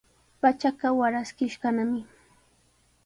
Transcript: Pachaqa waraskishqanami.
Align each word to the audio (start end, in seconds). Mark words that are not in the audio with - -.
Pachaqa 0.41 0.87
waraskishqanami. 0.99 2.01